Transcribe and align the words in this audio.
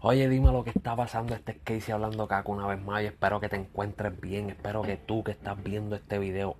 Oye, 0.00 0.28
dime 0.28 0.52
lo 0.52 0.62
que 0.62 0.70
está 0.70 0.94
pasando. 0.94 1.34
Este 1.34 1.52
es 1.52 1.58
Casey 1.64 1.92
hablando 1.92 2.28
caca 2.28 2.50
una 2.52 2.68
vez 2.68 2.80
más. 2.80 3.02
Y 3.02 3.06
espero 3.06 3.40
que 3.40 3.48
te 3.48 3.56
encuentres 3.56 4.20
bien. 4.20 4.48
Espero 4.48 4.82
que 4.82 4.96
tú 4.96 5.24
que 5.24 5.32
estás 5.32 5.60
viendo 5.62 5.96
este 5.96 6.18
video 6.20 6.54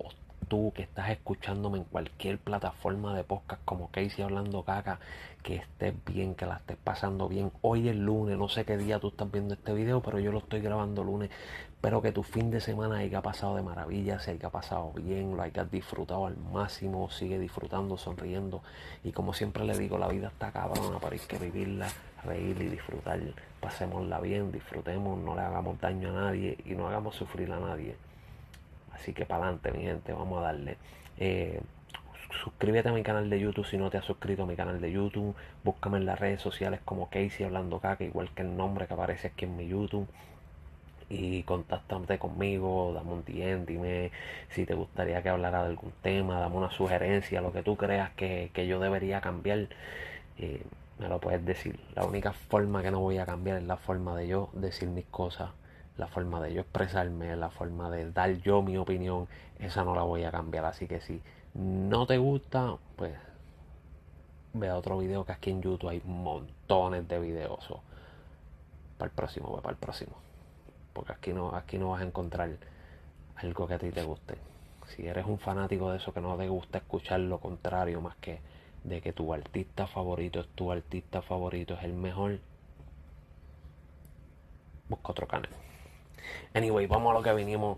tú 0.49 0.73
que 0.75 0.81
estás 0.81 1.09
escuchándome 1.11 1.77
en 1.77 1.83
cualquier 1.85 2.39
plataforma 2.39 3.15
de 3.15 3.23
podcast 3.23 3.61
como 3.63 3.89
Casey 3.91 4.23
hablando 4.23 4.63
caca, 4.63 4.99
que 5.43 5.57
estés 5.57 5.93
bien, 6.05 6.35
que 6.35 6.45
la 6.45 6.55
estés 6.57 6.75
pasando 6.83 7.29
bien. 7.29 7.51
Hoy 7.61 7.87
es 7.87 7.95
lunes, 7.95 8.37
no 8.37 8.49
sé 8.49 8.65
qué 8.65 8.75
día 8.75 8.99
tú 8.99 9.09
estás 9.09 9.31
viendo 9.31 9.53
este 9.53 9.73
video, 9.73 10.01
pero 10.01 10.19
yo 10.19 10.31
lo 10.31 10.39
estoy 10.39 10.59
grabando 10.59 11.03
lunes. 11.03 11.29
Espero 11.69 12.01
que 12.01 12.11
tu 12.11 12.23
fin 12.23 12.51
de 12.51 12.59
semana 12.59 12.97
haya 12.97 13.21
pasado 13.21 13.55
de 13.55 13.61
maravilla, 13.61 14.19
se 14.19 14.31
haya 14.31 14.49
pasado 14.49 14.91
bien, 14.93 15.37
lo 15.37 15.43
hayas 15.43 15.71
disfrutado 15.71 16.25
al 16.25 16.35
máximo, 16.35 17.09
sigue 17.09 17.39
disfrutando, 17.39 17.97
sonriendo. 17.97 18.61
Y 19.03 19.11
como 19.11 19.33
siempre 19.33 19.63
le 19.63 19.77
digo, 19.77 19.97
la 19.97 20.09
vida 20.09 20.27
está 20.27 20.51
cabrona, 20.51 20.97
pero 20.99 21.13
hay 21.13 21.19
que 21.19 21.37
vivirla 21.37 21.87
reír 22.25 22.59
y 22.61 22.67
disfrutar. 22.67 23.19
Pasémosla 23.61 24.19
bien, 24.19 24.51
disfrutemos, 24.51 25.19
no 25.19 25.35
le 25.35 25.41
hagamos 25.41 25.79
daño 25.79 26.09
a 26.09 26.21
nadie 26.21 26.57
y 26.65 26.71
no 26.71 26.87
hagamos 26.87 27.15
sufrir 27.15 27.51
a 27.51 27.59
nadie. 27.59 27.95
Así 28.99 29.13
que 29.13 29.25
para 29.25 29.43
adelante, 29.45 29.71
mi 29.71 29.83
gente, 29.83 30.11
vamos 30.11 30.39
a 30.39 30.47
darle. 30.47 30.77
Eh, 31.17 31.61
suscríbete 32.43 32.89
a 32.89 32.93
mi 32.93 33.03
canal 33.03 33.29
de 33.29 33.39
YouTube 33.39 33.65
si 33.65 33.77
no 33.77 33.89
te 33.89 33.97
has 33.97 34.05
suscrito 34.05 34.43
a 34.43 34.45
mi 34.45 34.55
canal 34.55 34.81
de 34.81 34.91
YouTube. 34.91 35.35
Búscame 35.63 35.97
en 35.97 36.05
las 36.05 36.19
redes 36.19 36.41
sociales 36.41 36.81
como 36.83 37.09
Casey 37.09 37.45
Hablando 37.45 37.79
Caca, 37.79 38.03
igual 38.03 38.29
que 38.35 38.41
el 38.41 38.55
nombre 38.57 38.87
que 38.87 38.93
aparece 38.93 39.27
aquí 39.27 39.45
en 39.45 39.55
mi 39.55 39.67
YouTube. 39.67 40.07
Y 41.09 41.43
contáctate 41.43 42.19
conmigo, 42.19 42.91
dame 42.93 43.13
un 43.13 43.23
DM, 43.25 43.65
dime 43.65 44.11
si 44.49 44.65
te 44.65 44.75
gustaría 44.75 45.23
que 45.23 45.29
hablara 45.29 45.63
de 45.63 45.69
algún 45.69 45.91
tema, 46.03 46.39
dame 46.39 46.57
una 46.57 46.69
sugerencia, 46.69 47.41
lo 47.41 47.51
que 47.51 47.63
tú 47.63 47.77
creas 47.77 48.11
que, 48.11 48.51
yo 48.67 48.79
debería 48.79 49.21
cambiar. 49.21 49.69
Eh, 50.37 50.61
me 50.99 51.07
lo 51.07 51.19
puedes 51.19 51.43
decir. 51.45 51.79
La 51.95 52.05
única 52.05 52.33
forma 52.33 52.83
que 52.83 52.91
no 52.91 52.99
voy 52.99 53.17
a 53.17 53.25
cambiar 53.25 53.57
es 53.57 53.63
la 53.63 53.77
forma 53.77 54.15
de 54.17 54.27
yo 54.27 54.49
decir 54.53 54.89
mis 54.89 55.05
cosas, 55.05 55.49
la 55.99 56.07
forma 56.07 56.41
de 56.41 56.53
yo 56.53 56.61
expresarme, 56.61 57.35
la 57.35 57.49
forma 57.49 57.91
de 57.91 58.11
dar 58.11 58.31
yo 58.37 58.61
mi 58.61 58.77
opinión. 58.77 59.27
Esa 59.59 59.83
no 59.83 59.93
la 59.93 60.03
voy 60.03 60.23
a 60.23 60.31
cambiar. 60.31 60.63
Así 60.65 60.87
que 60.87 61.01
si 61.01 61.21
no 61.53 62.07
te 62.07 62.17
gusta, 62.17 62.77
pues 62.95 63.13
vea 64.53 64.77
otro 64.77 64.97
video 64.97 65.25
que 65.25 65.33
aquí 65.33 65.51
en 65.51 65.61
YouTube 65.61 65.89
hay 65.89 66.01
montones 66.05 67.07
de 67.07 67.19
videos. 67.19 67.67
para 68.97 69.09
el 69.09 69.15
próximo, 69.15 69.55
para 69.57 69.71
el 69.71 69.77
próximo. 69.77 70.15
Porque 70.93 71.11
aquí 71.11 71.33
no, 71.33 71.53
aquí 71.53 71.77
no 71.77 71.89
vas 71.89 72.01
a 72.01 72.05
encontrar 72.05 72.49
algo 73.35 73.67
que 73.67 73.73
a 73.73 73.79
ti 73.79 73.91
te 73.91 74.03
guste. 74.03 74.37
Si 74.87 75.05
eres 75.05 75.25
un 75.25 75.37
fanático 75.37 75.91
de 75.91 75.97
eso 75.97 76.13
que 76.13 76.21
no 76.21 76.35
te 76.37 76.47
gusta 76.47 76.77
escuchar 76.79 77.19
lo 77.19 77.39
contrario 77.39 78.01
más 78.01 78.15
que 78.15 78.39
de 78.85 79.01
que 79.01 79.11
tu 79.11 79.33
artista 79.33 79.85
favorito 79.85 80.39
es 80.39 80.47
tu 80.55 80.71
artista 80.71 81.21
favorito, 81.21 81.73
es 81.73 81.83
el 81.83 81.93
mejor, 81.93 82.39
busca 84.87 85.11
otro 85.11 85.27
canal. 85.27 85.68
Anyway, 86.53 86.87
vamos 86.87 87.11
a 87.11 87.13
lo 87.13 87.23
que 87.23 87.33
vinimos. 87.33 87.77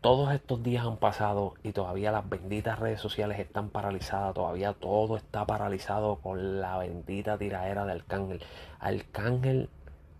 Todos 0.00 0.32
estos 0.32 0.62
días 0.62 0.86
han 0.86 0.96
pasado 0.96 1.54
y 1.64 1.72
todavía 1.72 2.12
las 2.12 2.28
benditas 2.28 2.78
redes 2.78 3.00
sociales 3.00 3.40
están 3.40 3.70
paralizadas, 3.70 4.32
todavía 4.32 4.72
todo 4.72 5.16
está 5.16 5.44
paralizado 5.44 6.16
con 6.16 6.60
la 6.60 6.78
bendita 6.78 7.36
tiraera 7.36 7.84
de 7.84 7.92
Arcángel. 7.92 8.42
Arcángel 8.78 9.68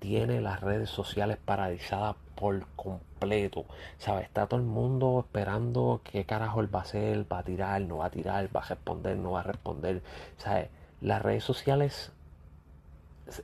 tiene 0.01 0.41
las 0.41 0.61
redes 0.61 0.91
sociales 0.91 1.39
paralizadas 1.45 2.17
por 2.35 2.67
completo. 2.77 3.67
¿Sabes? 3.99 4.27
Está 4.27 4.47
todo 4.47 4.61
el 4.61 4.67
mundo 4.67 5.25
esperando 5.27 6.01
qué 6.05 6.25
carajo 6.25 6.61
él 6.61 6.75
va 6.75 6.81
a 6.81 6.83
hacer, 6.83 7.31
va 7.31 7.39
a 7.39 7.43
tirar, 7.43 7.81
no 7.83 7.99
va 7.99 8.07
a 8.07 8.11
tirar, 8.11 8.49
va 8.55 8.61
a 8.61 8.69
responder, 8.69 9.17
no 9.17 9.33
va 9.33 9.41
a 9.41 9.45
responder. 9.45 10.03
¿Sabes? 10.37 10.71
Las 11.01 11.23
redes 11.23 11.45
sociales, 11.45 12.13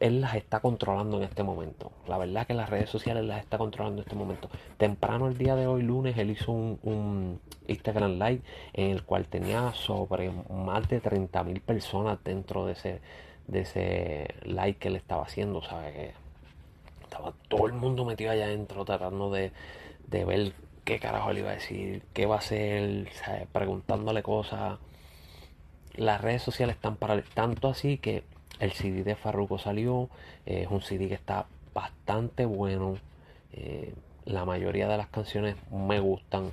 él 0.01 0.21
las 0.21 0.35
está 0.35 0.61
controlando 0.61 1.19
en 1.19 1.25
este 1.25 1.43
momento. 1.43 1.93
La 2.07 2.19
verdad 2.19 2.47
que 2.47 2.55
las 2.55 2.71
redes 2.71 2.89
sociales 2.89 3.25
las 3.25 3.41
está 3.41 3.59
controlando 3.59 4.01
en 4.01 4.07
este 4.07 4.17
momento. 4.17 4.49
Temprano 4.79 5.29
el 5.29 5.37
día 5.37 5.57
de 5.57 5.67
hoy, 5.67 5.83
lunes, 5.83 6.17
él 6.17 6.31
hizo 6.31 6.53
un, 6.53 7.41
Instagram 7.67 8.19
Live 8.19 8.43
en 8.73 8.91
el 8.91 9.05
cual 9.05 9.27
tenía 9.27 9.73
sobre 9.73 10.31
más 10.51 10.89
de 10.89 11.03
30.000 11.03 11.61
personas 11.61 12.19
dentro 12.25 12.67
de 12.67 12.73
ese, 12.73 13.01
de 13.47 13.61
ese 13.61 14.35
live 14.45 14.77
que 14.77 14.89
él 14.89 14.97
estaba 14.97 15.23
haciendo. 15.25 15.63
¿Sabes? 15.63 16.15
Estaba 17.03 17.33
todo 17.49 17.67
el 17.67 17.75
mundo 17.75 18.05
metido 18.05 18.31
allá 18.31 18.45
adentro 18.45 18.85
tratando 18.85 19.31
de, 19.31 19.53
ver 20.11 20.53
qué 20.85 20.99
carajo 20.99 21.33
le 21.33 21.41
iba 21.41 21.51
a 21.51 21.55
decir, 21.55 22.03
qué 22.13 22.27
va 22.27 22.37
a 22.37 22.39
hacer, 22.39 23.09
preguntándole 23.53 24.23
cosas. 24.23 24.79
Las 25.97 26.21
redes 26.21 26.43
sociales 26.43 26.77
están 26.77 26.97
para 26.97 27.23
tanto 27.23 27.69
así 27.69 27.99
que 27.99 28.25
el 28.61 28.73
CD 28.73 29.05
de 29.05 29.17
Farruko 29.17 29.59
salió, 29.59 30.09
es 30.47 30.69
un 30.69 30.81
CD 30.81 31.09
que 31.09 31.15
está 31.15 31.47
bastante 31.73 32.45
bueno. 32.47 32.97
Eh, 33.53 33.95
la 34.25 34.45
mayoría 34.45 34.89
de 34.89 34.97
las 34.97 35.09
canciones 35.09 35.57
me 35.71 36.01
gustan, 36.01 36.53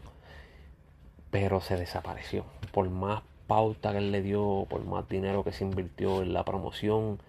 pero 1.29 1.61
se 1.61 1.77
desapareció. 1.77 2.45
Por 2.71 2.89
más 2.89 3.21
pauta 3.47 3.91
que 3.91 3.99
él 3.99 4.11
le 4.11 4.21
dio, 4.21 4.65
por 4.69 4.83
más 4.83 5.07
dinero 5.07 5.43
que 5.43 5.51
se 5.51 5.63
invirtió 5.63 6.21
en 6.21 6.33
la 6.33 6.43
promoción, 6.43 7.19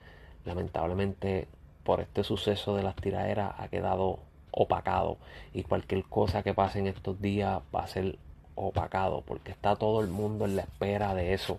lamentablemente 0.44 1.46
por 1.84 2.00
este 2.00 2.24
suceso 2.24 2.76
de 2.76 2.82
las 2.82 2.96
tiraderas 2.96 3.54
ha 3.58 3.68
quedado 3.68 4.20
opacado 4.50 5.16
y 5.52 5.64
cualquier 5.64 6.04
cosa 6.04 6.42
que 6.42 6.54
pase 6.54 6.78
en 6.78 6.86
estos 6.86 7.20
días 7.20 7.60
va 7.74 7.84
a 7.84 7.86
ser 7.86 8.18
opacado 8.54 9.22
porque 9.22 9.52
está 9.52 9.76
todo 9.76 10.00
el 10.00 10.08
mundo 10.08 10.44
en 10.44 10.56
la 10.56 10.62
espera 10.62 11.14
de 11.14 11.34
eso 11.34 11.58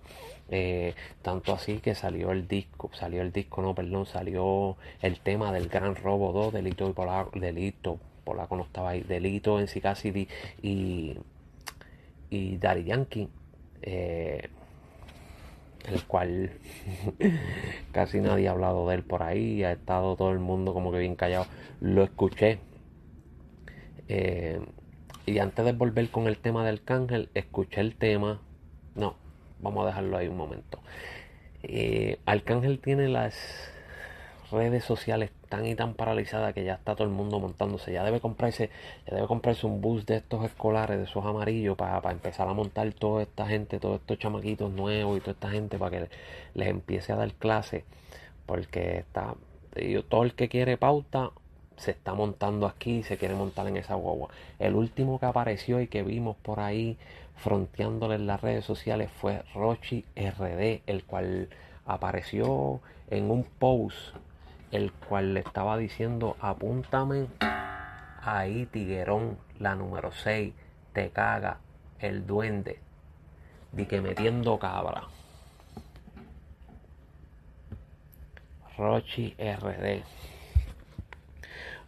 eh, 0.49 0.93
tanto 1.21 1.53
así 1.53 1.79
que 1.79 1.95
salió 1.95 2.31
el 2.31 2.47
disco 2.47 2.89
salió 2.93 3.21
el 3.21 3.31
disco 3.31 3.61
no 3.61 3.73
perdón 3.73 4.05
salió 4.05 4.77
el 5.01 5.19
tema 5.19 5.51
del 5.51 5.69
gran 5.69 5.95
robo 5.95 6.31
2 6.31 6.53
delito 6.53 6.89
y 6.89 6.93
polaco 6.93 7.39
delito 7.39 7.99
polaco 8.23 8.55
no 8.55 8.63
estaba 8.63 8.91
ahí 8.91 9.01
delito 9.01 9.59
en 9.59 9.67
sí 9.67 9.81
casi 9.81 10.27
y 10.61 11.17
y 12.29 12.57
Daddy 12.57 12.83
Yankee 12.83 13.29
eh, 13.83 14.49
el 15.91 16.03
cual 16.05 16.51
casi 17.91 18.19
nadie 18.19 18.47
ha 18.47 18.51
hablado 18.51 18.87
de 18.87 18.95
él 18.95 19.03
por 19.03 19.23
ahí, 19.23 19.63
ha 19.63 19.73
estado 19.73 20.15
todo 20.15 20.31
el 20.31 20.39
mundo 20.39 20.73
como 20.73 20.91
que 20.91 20.99
bien 20.99 21.15
callado. 21.15 21.45
Lo 21.81 22.03
escuché. 22.03 22.59
Eh, 24.07 24.59
y 25.25 25.39
antes 25.39 25.63
de 25.63 25.71
volver 25.71 26.09
con 26.09 26.27
el 26.27 26.37
tema 26.37 26.65
del 26.65 26.83
cángel, 26.83 27.29
escuché 27.33 27.81
el 27.81 27.95
tema. 27.95 28.41
No, 28.95 29.15
vamos 29.61 29.83
a 29.83 29.87
dejarlo 29.87 30.17
ahí 30.17 30.27
un 30.27 30.37
momento. 30.37 30.79
Eh, 31.63 32.19
Arcángel 32.25 32.79
tiene 32.79 33.07
las 33.07 33.71
redes 34.51 34.83
sociales 34.83 35.31
tan 35.49 35.65
y 35.65 35.75
tan 35.75 35.93
paralizada 35.93 36.53
que 36.53 36.63
ya 36.63 36.73
está 36.73 36.95
todo 36.95 37.07
el 37.07 37.13
mundo 37.13 37.39
montándose. 37.39 37.93
Ya 37.93 38.03
debe 38.03 38.19
comprarse, 38.19 38.69
ya 39.07 39.15
debe 39.15 39.27
comprarse 39.27 39.65
un 39.65 39.81
bus 39.81 40.05
de 40.05 40.17
estos 40.17 40.43
escolares, 40.43 40.97
de 40.97 41.05
esos 41.05 41.25
amarillos, 41.25 41.77
para, 41.77 42.11
empezar 42.11 42.47
a 42.47 42.53
montar 42.53 42.91
toda 42.93 43.23
esta 43.23 43.47
gente, 43.47 43.79
todos 43.79 44.01
estos 44.01 44.19
chamaquitos 44.19 44.71
nuevos 44.71 45.17
y 45.17 45.21
toda 45.21 45.31
esta 45.31 45.49
gente 45.49 45.77
para 45.77 45.91
que 45.91 46.09
les 46.53 46.67
empiece 46.67 47.13
a 47.13 47.15
dar 47.15 47.33
clase. 47.33 47.85
Porque 48.45 48.99
está, 48.99 49.35
todo 50.09 50.23
el 50.23 50.33
que 50.35 50.49
quiere 50.49 50.77
pauta 50.77 51.31
se 51.77 51.91
está 51.91 52.13
montando 52.13 52.67
aquí, 52.67 53.03
se 53.03 53.17
quiere 53.17 53.35
montar 53.35 53.67
en 53.67 53.77
esa 53.77 53.95
guagua. 53.95 54.29
El 54.59 54.75
último 54.75 55.19
que 55.19 55.25
apareció 55.25 55.81
y 55.81 55.87
que 55.87 56.03
vimos 56.03 56.35
por 56.37 56.59
ahí 56.59 56.97
fronteándole 57.35 58.15
en 58.15 58.27
las 58.27 58.41
redes 58.41 58.65
sociales 58.65 59.09
fue 59.19 59.43
Rochi 59.53 60.05
RD, 60.15 60.81
el 60.87 61.03
cual 61.05 61.49
apareció 61.85 62.79
en 63.09 63.29
un 63.31 63.43
post 63.43 64.15
el 64.71 64.91
cual 64.91 65.35
le 65.35 65.41
estaba 65.41 65.77
diciendo, 65.77 66.35
apúntame 66.39 67.27
ahí, 68.23 68.65
tiguerón, 68.65 69.37
la 69.59 69.75
número 69.75 70.11
6, 70.11 70.51
te 70.93 71.11
caga 71.11 71.59
el 71.99 72.25
duende, 72.25 72.79
di 73.71 73.85
que 73.85 74.01
metiendo 74.01 74.57
cabra. 74.57 75.03
Rochi 78.77 79.35
RD. 79.37 80.03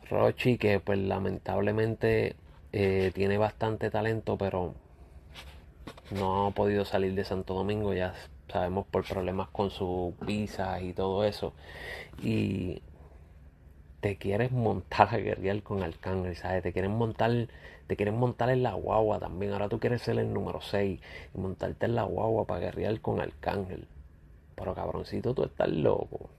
Rochi 0.10 0.58
que 0.58 0.80
pues 0.80 1.00
lamentablemente 1.00 2.36
eh, 2.72 3.12
tiene 3.14 3.38
bastante 3.38 3.90
talento, 3.90 4.38
pero 4.38 4.74
no 6.12 6.48
ha 6.48 6.52
podido 6.52 6.86
salir 6.86 7.14
de 7.16 7.24
Santo 7.24 7.54
Domingo, 7.54 7.94
ya 7.94 8.14
sabemos 8.52 8.86
por 8.88 9.06
problemas 9.06 9.50
con 9.50 9.72
su 9.72 10.14
visa 10.22 10.80
y 10.82 10.94
todo 10.94 11.26
eso. 11.26 11.54
Y 12.22 12.82
te 14.02 14.18
quieres 14.18 14.52
montar 14.52 15.14
a 15.14 15.18
guerrear 15.18 15.64
con 15.64 15.82
Arcángel, 15.84 16.36
¿sabes? 16.36 16.64
Te 16.64 16.74
quieren 16.74 16.92
montar, 16.92 17.32
te 17.88 17.96
quieren 17.96 18.16
montar 18.18 18.50
en 18.50 18.64
la 18.64 18.74
guagua 18.74 19.20
también. 19.20 19.54
Ahora 19.54 19.70
tú 19.70 19.80
quieres 19.80 20.02
ser 20.02 20.20
el 20.20 20.32
número 20.34 20.62
6 20.62 21.00
y 21.34 21.38
montarte 21.40 21.88
en 21.88 21.96
la 21.96 22.04
guagua 22.04 22.46
para 22.46 22.60
guerrear 22.60 23.02
con 23.02 23.20
Arcángel. 23.20 23.88
Pero 24.56 24.76
cabroncito, 24.76 25.34
tú 25.34 25.44
estás 25.44 25.70
loco. 25.70 26.30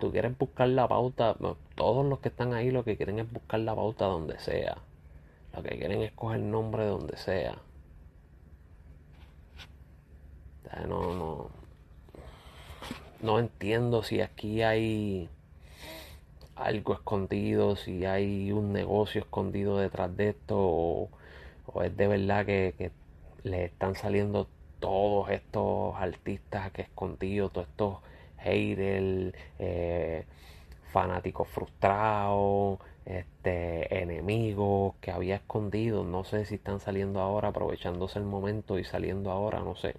Tú 0.00 0.12
quieres 0.12 0.38
buscar 0.38 0.68
la 0.68 0.86
pauta. 0.86 1.36
todos 1.74 2.06
los 2.06 2.20
que 2.20 2.28
están 2.28 2.54
ahí 2.54 2.70
lo 2.70 2.84
que 2.84 2.96
quieren 2.96 3.18
es 3.18 3.30
buscar 3.32 3.60
la 3.60 3.74
pauta 3.74 4.04
donde 4.06 4.38
sea. 4.38 4.78
Lo 5.54 5.62
que 5.62 5.76
quieren 5.76 6.02
es 6.02 6.12
coger 6.12 6.40
nombre 6.40 6.86
donde 6.86 7.16
sea. 7.16 7.58
No, 10.88 11.14
no. 11.14 11.50
No 13.20 13.38
entiendo 13.38 14.02
si 14.02 14.20
aquí 14.20 14.62
hay 14.62 15.28
algo 16.54 16.94
escondido, 16.94 17.76
si 17.76 18.04
hay 18.04 18.52
un 18.52 18.72
negocio 18.72 19.22
escondido 19.22 19.78
detrás 19.78 20.16
de 20.16 20.30
esto 20.30 20.56
o, 20.58 21.10
es 21.82 21.96
de 21.96 22.08
verdad 22.08 22.46
que, 22.46 22.74
que 22.78 22.90
le 23.42 23.64
están 23.66 23.94
saliendo 23.94 24.48
todos 24.80 25.30
estos 25.30 25.94
artistas 25.96 26.72
que 26.72 26.82
escondidos, 26.82 27.52
todos 27.52 27.68
estos 27.68 27.98
haters, 28.42 29.34
eh, 29.58 30.24
fanáticos 30.92 31.48
frustrados, 31.48 32.78
este, 33.04 34.02
enemigos 34.02 34.94
que 35.00 35.10
había 35.10 35.36
escondido. 35.36 36.04
No 36.04 36.24
sé 36.24 36.44
si 36.44 36.56
están 36.56 36.80
saliendo 36.80 37.20
ahora, 37.20 37.48
aprovechándose 37.48 38.18
el 38.18 38.24
momento 38.26 38.78
y 38.78 38.84
saliendo 38.84 39.30
ahora, 39.30 39.60
no 39.60 39.74
sé. 39.76 39.96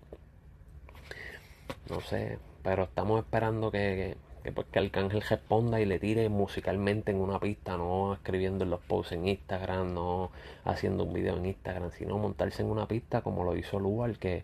No 1.90 2.02
sé, 2.02 2.40
pero 2.64 2.84
estamos 2.84 3.20
esperando 3.20 3.72
que, 3.72 4.16
que, 4.44 4.52
pues, 4.52 4.68
que 4.72 4.80
Arcángel 4.80 5.22
responda 5.22 5.80
y 5.82 5.86
le 5.86 6.00
tire 6.00 6.30
musicalmente 6.30 7.12
en 7.12 7.20
una 7.20 7.40
pista, 7.40 7.78
no 7.78 8.14
escribiendo 8.14 8.64
en 8.64 8.70
los 8.72 8.82
posts 8.82 9.14
en 9.14 9.28
Instagram, 9.28 9.94
no 9.94 10.32
haciendo 10.66 11.04
un 11.06 11.14
video 11.14 11.38
en 11.38 11.46
Instagram, 11.48 11.92
sino 11.92 12.18
montarse 12.18 12.62
en 12.62 12.70
una 12.70 12.88
pista 12.88 13.22
como 13.22 13.44
lo 13.44 13.56
hizo 13.58 13.80
Lugar, 13.80 14.18
que 14.18 14.44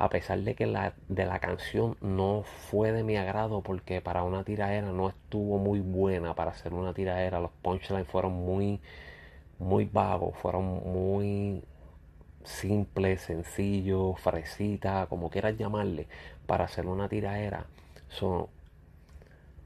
a 0.00 0.08
pesar 0.08 0.40
de 0.40 0.54
que 0.54 0.66
la, 0.66 0.94
de 1.08 1.26
la 1.26 1.40
canción 1.40 1.96
no 2.00 2.42
fue 2.70 2.90
de 2.90 3.04
mi 3.04 3.18
agrado 3.18 3.60
porque 3.60 4.00
para 4.00 4.24
una 4.24 4.44
tiraera 4.44 4.92
no 4.92 5.10
estuvo 5.10 5.58
muy 5.58 5.80
buena 5.80 6.34
para 6.34 6.52
hacer 6.52 6.72
una 6.72 6.94
tiraera, 6.94 7.38
los 7.38 7.50
punchlines 7.62 8.08
fueron 8.08 8.32
muy, 8.32 8.80
muy 9.58 9.84
vagos, 9.84 10.38
fueron 10.38 10.64
muy 10.90 11.62
simples, 12.44 13.20
sencillos, 13.20 14.18
fresitas, 14.20 15.06
como 15.08 15.28
quieras 15.28 15.58
llamarle, 15.58 16.08
para 16.46 16.64
hacer 16.64 16.86
una 16.86 17.08
tiraera. 17.08 17.66
son 18.08 18.48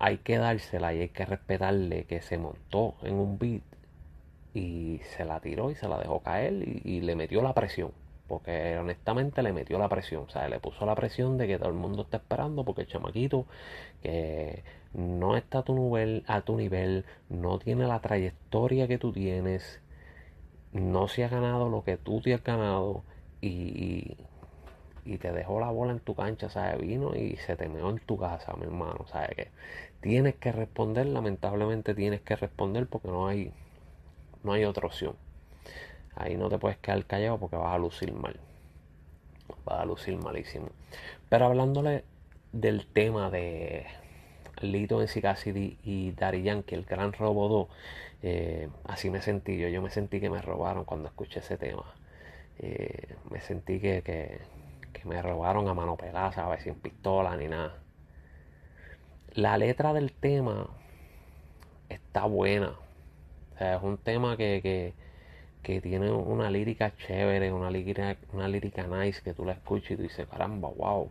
hay 0.01 0.19
que 0.19 0.39
dársela 0.39 0.93
y 0.95 1.01
hay 1.03 1.09
que 1.11 1.27
respetarle 1.27 2.07
que 2.07 2.21
se 2.23 2.39
montó 2.39 2.97
en 3.03 3.15
un 3.15 3.39
beat 3.39 3.63
y 4.53 5.01
se 5.17 5.25
la 5.25 5.41
tiró 5.41 5.71
y 5.71 5.77
se 5.77 5.89
la 5.89 5.99
dejó 5.99 6.21
caer 6.21 6.55
y 6.85 7.01
le 7.03 7.15
metió 7.15 7.41
la 7.43 7.55
presión 7.55 7.93
porque 8.29 8.79
honestamente 8.79 9.43
le 9.43 9.53
metió 9.53 9.79
la 9.79 9.89
presión, 9.89 10.25
o 10.25 10.29
sea, 10.31 10.49
le 10.49 10.61
puso 10.61 10.87
la 10.87 10.95
presión 10.95 11.37
de 11.39 11.47
que 11.47 11.59
todo 11.59 11.69
el 11.69 11.75
mundo 11.75 12.03
está 12.03 12.19
esperando 12.19 12.65
porque 12.65 12.83
el 12.83 12.89
chamaquito 12.89 13.47
que 14.03 14.65
no 14.95 15.37
está 15.37 15.59
a 15.59 15.63
tu 15.65 15.75
nivel, 15.75 16.25
a 16.27 16.43
tu 16.43 16.57
nivel, 16.57 17.05
no 17.29 17.59
tiene 17.59 17.87
la 17.87 18.01
trayectoria 18.01 18.89
que 18.89 18.99
tú 18.99 19.13
tienes, 19.13 19.81
no 20.73 21.09
se 21.09 21.25
ha 21.25 21.29
ganado 21.29 21.69
lo 21.69 21.85
que 21.85 21.97
tú 21.97 22.21
te 22.21 22.35
has 22.35 22.43
ganado 22.43 23.05
y, 23.41 24.17
y, 25.05 25.19
te 25.19 25.33
dejó 25.33 25.61
la 25.61 25.71
bola 25.71 25.93
en 25.93 26.01
tu 26.01 26.15
cancha, 26.15 26.49
¿sabes? 26.49 26.81
Vino 26.81 27.15
y 27.15 27.37
se 27.37 27.57
te 27.57 27.69
meó 27.69 27.91
en 27.91 27.99
tu 27.99 28.17
casa, 28.19 28.55
mi 28.57 28.65
hermano, 28.65 29.07
¿sabes? 29.09 29.31
Que 29.37 29.51
tienes 30.01 30.35
que 30.37 30.53
responder, 30.53 31.07
lamentablemente 31.07 31.95
tienes 31.95 32.23
que 32.23 32.37
responder 32.37 32.87
porque 32.87 33.09
no 33.09 33.27
hay, 33.29 33.53
no 34.43 34.53
hay 34.53 34.65
otra 34.65 34.87
opción. 34.87 35.17
Ahí 36.17 36.37
no 36.37 36.49
te 36.49 36.59
puedes 36.59 36.79
quedar 36.79 37.05
callado 37.07 37.39
porque 37.39 37.57
vas 37.57 37.75
a 37.75 37.79
lucir 37.79 38.13
mal. 38.13 38.39
Vas 39.65 39.81
a 39.81 39.85
lucir 39.85 40.17
malísimo. 40.17 40.69
Pero 41.29 41.47
hablándole 41.47 42.05
del 42.53 42.87
tema 42.87 43.31
de 43.31 43.87
Lito 44.61 45.03
en 45.03 45.21
Cassidy 45.21 45.79
y 45.85 46.13
Daddy 46.13 46.43
Yankee, 46.43 46.75
el 46.75 46.85
gran 46.85 47.13
robo 47.13 47.49
2, 47.49 47.69
eh, 48.23 48.69
así 48.85 49.11
me 49.11 49.21
sentí 49.21 49.59
yo. 49.59 49.69
Yo 49.69 49.83
me 49.83 49.91
sentí 49.91 50.21
que 50.21 50.31
me 50.31 50.41
robaron 50.41 50.85
cuando 50.85 51.09
escuché 51.09 51.41
ese 51.41 51.57
tema. 51.57 51.85
Eh, 52.59 53.17
me 53.31 53.41
sentí 53.41 53.81
que, 53.81 54.03
que, 54.03 54.41
me 55.05 55.21
robaron 55.21 55.69
a 55.69 55.75
mano 55.75 55.97
pelada, 55.97 56.33
¿sabes? 56.33 56.63
Sin 56.63 56.77
pistola 56.77 57.37
ni 57.37 57.47
nada. 57.47 57.75
La 59.35 59.59
letra 59.59 59.93
del 59.93 60.13
tema 60.13 60.69
está 61.91 62.25
buena. 62.25 62.69
O 63.55 63.59
sea, 63.59 63.77
es 63.77 63.83
un 63.83 63.99
tema 63.99 64.39
que, 64.39 64.61
que 64.63 64.95
tiene 65.65 66.11
una 66.11 66.51
lírica 66.51 66.95
chévere, 66.97 67.53
una 67.53 67.71
lírica, 67.71 68.17
una 68.33 68.49
lírica 68.49 68.87
nice 68.87 69.23
que 69.23 69.35
tú 69.35 69.45
la 69.45 69.53
escuchas 69.53 69.93
y 69.93 69.97
tú 69.97 70.03
dices, 70.03 70.27
caramba, 70.29 70.69
wow, 70.69 71.11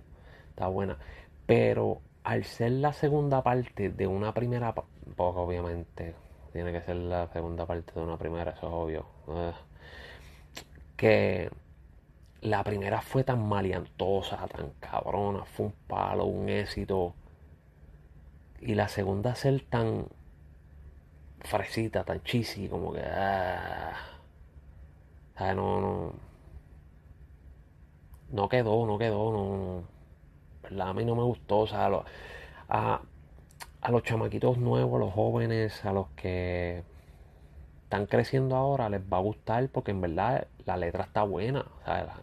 está 0.50 0.68
buena. 0.68 0.98
Pero 1.46 2.02
al 2.24 2.46
ser 2.46 2.72
la 2.72 2.94
segunda 2.94 3.44
parte 3.44 3.90
de 3.90 4.08
una 4.08 4.34
primera, 4.34 4.74
porque 4.74 5.40
obviamente 5.40 6.16
tiene 6.54 6.72
que 6.72 6.82
ser 6.82 6.98
la 6.98 7.28
segunda 7.34 7.66
parte 7.66 7.94
de 7.94 8.02
una 8.02 8.18
primera, 8.18 8.52
eso 8.52 8.68
es 8.68 8.74
obvio. 8.74 9.06
Que 10.96 11.50
la 12.42 12.64
primera 12.64 13.02
fue 13.02 13.24
tan 13.24 13.48
maleantosa, 13.48 14.48
tan 14.48 14.72
cabrona, 14.80 15.46
fue 15.46 15.68
un 15.68 15.74
palo, 15.88 16.26
un 16.26 16.50
éxito. 16.50 17.16
Y 18.62 18.76
la 18.76 18.88
segunda 18.88 19.36
ser 19.36 19.62
tan 19.70 20.08
fresita, 21.42 22.04
tan 22.04 22.22
cheesy, 22.24 22.68
como 22.70 22.94
que... 22.94 23.02
Ah, 23.04 24.13
no, 25.40 25.82
no. 25.82 26.14
No 28.32 28.50
quedó, 28.50 28.86
no 28.88 28.98
quedó, 28.98 29.32
no. 29.32 30.84
A 30.84 30.94
mí 30.94 31.06
no 31.06 31.16
me 31.16 31.24
gustó. 31.24 31.60
O 31.60 31.68
sea, 31.68 31.90
a, 32.70 33.02
los 33.90 34.04
chamaquitos 34.04 34.58
nuevos, 34.58 34.96
a 34.96 35.06
los 35.06 35.14
jóvenes, 35.14 35.84
a 35.86 35.94
los 35.94 36.08
que 36.16 36.84
están 37.84 38.06
creciendo 38.08 38.56
ahora, 38.56 38.90
les 38.90 39.02
va 39.02 39.18
a 39.18 39.22
gustar 39.22 39.70
porque 39.70 39.92
en 39.92 40.02
verdad 40.02 40.48
la 40.66 40.78
letra 40.78 41.04
está 41.04 41.24
buena. 41.24 41.66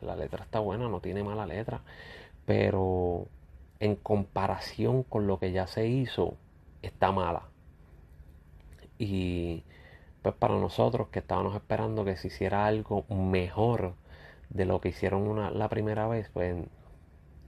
La 0.00 0.16
letra 0.16 0.44
está 0.44 0.60
buena, 0.60 0.88
no 0.88 1.00
tiene 1.00 1.22
mala 1.22 1.46
letra. 1.46 1.82
Pero 2.46 3.28
en 3.80 3.96
comparación 3.96 5.02
con 5.04 5.26
lo 5.26 5.38
que 5.38 5.52
ya 5.52 5.66
se 5.66 5.86
hizo, 5.86 6.34
está 6.82 7.12
mala. 7.12 7.42
Y 8.98 9.64
pues 10.22 10.34
para 10.34 10.54
nosotros 10.54 11.08
que 11.08 11.20
estábamos 11.20 11.54
esperando 11.54 12.04
que 12.04 12.16
se 12.16 12.28
hiciera 12.28 12.66
algo 12.66 13.04
mejor 13.08 13.94
de 14.50 14.64
lo 14.64 14.80
que 14.80 14.90
hicieron 14.90 15.22
una, 15.28 15.50
la 15.50 15.68
primera 15.68 16.08
vez, 16.08 16.28
pues 16.32 16.56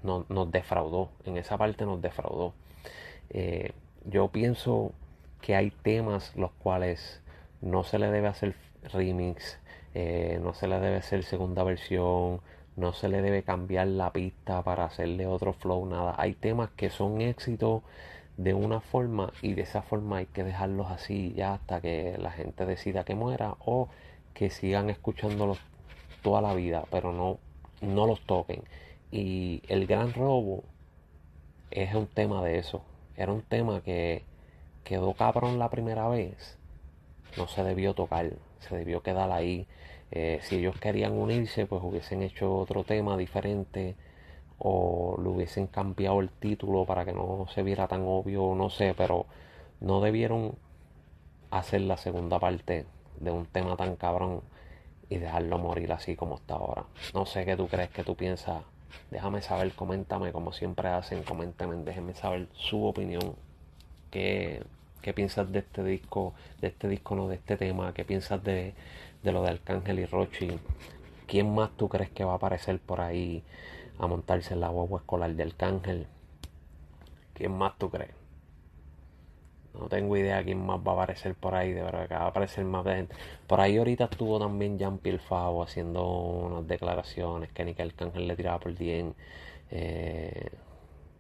nos 0.03 0.51
defraudó, 0.51 1.11
en 1.25 1.37
esa 1.37 1.59
parte 1.59 1.85
nos 1.85 2.01
defraudó. 2.01 2.55
Eh, 3.31 3.73
yo 4.05 4.29
pienso 4.29 4.93
que 5.41 5.57
hay 5.57 5.71
temas 5.71 6.35
los 6.37 6.53
cuales 6.53 7.23
no 7.61 7.85
se 7.85 7.99
le 7.99 8.11
debe 8.11 8.29
hacer 8.29 8.55
remix, 8.93 9.59
eh, 9.95 10.39
no 10.43 10.55
se 10.55 10.69
le 10.69 10.81
debe 10.81 10.97
hacer 10.97 11.23
segunda 11.25 11.65
versión, 11.65 12.41
no 12.77 12.93
se 12.93 13.09
le 13.09 13.23
debe 13.23 13.43
cambiar 13.43 13.87
la 13.89 14.13
pista 14.13 14.63
para 14.63 14.85
hacerle 14.85 15.27
otro 15.27 15.53
flow, 15.53 15.87
nada. 15.87 16.15
Hay 16.19 16.35
temas 16.35 16.71
que 16.71 16.91
son 16.91 17.21
éxitos 17.21 17.83
de 18.37 18.55
una 18.55 18.81
forma 18.81 19.33
y 19.43 19.55
de 19.55 19.63
esa 19.63 19.83
forma 19.83 20.19
hay 20.19 20.27
que 20.27 20.45
dejarlos 20.45 20.91
así 20.91 21.33
ya 21.37 21.55
hasta 21.55 21.81
que 21.81 22.17
la 22.19 22.31
gente 22.31 22.65
decida 22.67 23.05
que 23.05 23.15
muera 23.15 23.57
o 23.65 23.89
que 24.35 24.51
sigan 24.51 24.91
escuchándolos 24.91 25.59
toda 26.23 26.41
la 26.41 26.55
vida, 26.55 26.85
pero 26.91 27.13
no, 27.13 27.39
no 27.81 28.07
los 28.07 28.21
toquen. 28.23 28.63
Y 29.11 29.63
el 29.69 29.87
gran 29.87 30.15
robo 30.15 30.65
es 31.71 31.95
un 31.95 32.07
tema 32.07 32.43
de 32.43 32.59
eso. 32.59 32.83
Era 33.17 33.33
un 33.33 33.43
tema 33.43 33.83
que 33.83 34.25
quedó 34.85 35.15
cabrón 35.15 35.59
la 35.59 35.71
primera 35.71 36.09
vez. 36.09 36.59
No 37.37 37.49
se 37.49 37.63
debió 37.63 37.95
tocar, 37.95 38.33
se 38.61 38.77
debió 38.77 39.03
quedar 39.03 39.31
ahí. 39.31 39.67
Eh, 40.11 40.41
si 40.43 40.57
ellos 40.57 40.79
querían 40.79 41.13
unirse, 41.13 41.67
pues 41.67 41.83
hubiesen 41.83 42.23
hecho 42.23 42.55
otro 42.57 42.85
tema 42.85 43.17
diferente 43.17 43.97
o 44.65 45.17
le 45.21 45.29
hubiesen 45.29 45.67
cambiado 45.67 46.21
el 46.21 46.31
título 46.31 46.85
para 46.87 47.05
que 47.05 47.13
no 47.13 47.47
se 47.53 47.65
viera 47.65 47.89
tan 47.89 48.03
obvio, 48.07 48.55
no 48.55 48.71
sé, 48.71 48.95
pero 48.97 49.27
no 49.81 50.01
debieron 50.01 50.55
hacer 51.51 51.81
la 51.81 51.97
segunda 51.97 52.39
parte 52.39 52.87
de 53.19 53.31
un 53.33 53.47
tema 53.47 53.77
tan 53.77 53.97
cabrón 53.97 54.43
y 55.09 55.19
dejarlo 55.19 55.59
morir 55.59 55.93
así 55.93 56.15
como 56.15 56.37
está 56.37 56.55
ahora. 56.55 56.85
No 57.13 57.27
sé 57.27 57.45
qué 57.45 57.57
tú 57.57 57.67
crees, 57.67 57.91
qué 57.91 58.05
tú 58.05 58.15
piensas. 58.15 58.63
Déjame 59.11 59.43
saber, 59.43 59.73
coméntame 59.73 60.31
como 60.31 60.53
siempre 60.53 60.89
hacen, 60.91 61.25
coméntame, 61.25 61.75
déjenme 61.83 62.15
saber 62.15 62.47
su 62.53 62.87
opinión. 62.87 63.35
¿Qué, 64.13 64.63
qué 65.01 65.13
piensas 65.13 65.51
de 65.51 65.59
este 65.59 65.83
disco, 65.83 66.35
de 66.61 66.69
este 66.69 66.87
disco 66.87 67.17
no, 67.17 67.27
de 67.27 67.35
este 67.35 67.57
tema? 67.57 67.93
¿Qué 67.95 68.05
piensas 68.05 68.45
de, 68.45 68.75
de 69.25 69.33
lo 69.33 69.43
de 69.43 69.51
Arcángel 69.51 69.99
y 69.99 70.07
Rochi? 70.07 70.57
¿Quién 71.27 71.53
más 71.53 71.71
tú 71.77 71.89
crees 71.89 72.11
que 72.11 72.25
va 72.25 72.35
a 72.35 72.37
aparecer 72.37 72.79
por 72.79 73.01
ahí? 73.01 73.43
A 74.03 74.09
montarse 74.09 74.55
en 74.55 74.61
la 74.61 74.69
guagua 74.69 75.01
escolar 75.01 75.35
del 75.35 75.55
Cángel. 75.55 76.07
¿Quién 77.35 77.57
más 77.57 77.79
tú 77.79 77.91
crees? 77.91 78.15
No 79.75 79.89
tengo 79.89 80.17
idea 80.17 80.45
quién 80.45 80.65
más 80.65 80.81
va 80.81 80.93
a 80.93 80.95
aparecer 80.95 81.35
por 81.35 81.55
ahí, 81.55 81.73
de 81.73 81.83
verdad 81.83 82.07
que 82.07 82.15
va 82.15 82.23
a 82.25 82.27
aparecer 82.27 82.65
más 82.65 82.85
gente. 82.85 83.15
Por 83.47 83.61
ahí 83.61 83.79
ahorita 83.79 84.05
estuvo 84.05 84.39
también 84.39 84.79
Jean 84.79 84.99
Pierre 84.99 85.19
Favo 85.19 85.63
haciendo 85.63 86.07
unas 86.07 86.67
declaraciones 86.69 87.51
que 87.53 87.65
ni 87.65 87.75
que 87.75 87.83
el 87.83 87.95
cángel 87.95 88.29
le 88.29 88.37
tiraba 88.37 88.61
por 88.61 88.75
10. 88.75 89.15
Eh, 89.71 90.51